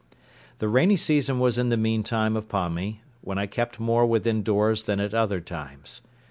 The 0.57 0.67
rainy 0.67 0.95
season 0.97 1.37
was 1.37 1.59
in 1.59 1.69
the 1.69 1.77
meantime 1.77 2.35
upon 2.35 2.73
me, 2.73 3.01
when 3.21 3.37
I 3.37 3.45
kept 3.45 3.79
more 3.79 4.03
within 4.07 4.41
doors 4.41 4.85
than 4.85 4.99
at 4.99 5.13
other 5.13 5.39
times. 5.39 6.01